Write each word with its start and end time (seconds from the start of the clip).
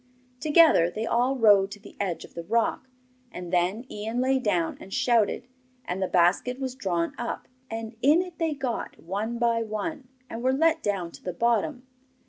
Together 0.39 0.89
they 0.89 1.05
all 1.05 1.35
rode 1.35 1.69
to 1.69 1.79
the 1.79 1.95
edge 1.99 2.25
of 2.25 2.33
the 2.33 2.41
rock, 2.41 2.89
and 3.31 3.53
then 3.53 3.85
Ian 3.87 4.19
lay 4.19 4.39
down 4.39 4.75
and 4.81 4.91
shouted, 4.91 5.47
and 5.85 6.01
the 6.01 6.07
basket 6.07 6.59
was 6.59 6.73
drawn 6.73 7.13
up, 7.19 7.47
and 7.69 7.95
in 8.01 8.23
it 8.23 8.39
they 8.39 8.55
got 8.55 8.99
one 8.99 9.37
by 9.37 9.61
one, 9.61 10.07
and 10.27 10.41
were 10.41 10.53
let 10.53 10.81
down 10.81 11.11
to 11.11 11.21
the 11.23 11.33
bottom. 11.33 11.85